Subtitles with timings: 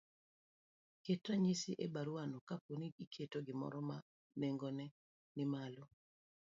[1.03, 3.97] ket ranyisi e baruano kapo ni iketo gimoro ma
[4.39, 4.85] nengone
[5.35, 5.83] ni malo,